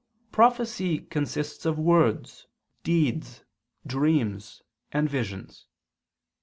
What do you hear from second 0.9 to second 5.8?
consists of words, deeds, dreams, and visions.